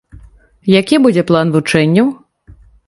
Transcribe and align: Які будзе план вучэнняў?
Які 0.79 0.95
будзе 1.05 1.23
план 1.31 1.47
вучэнняў? 1.59 2.07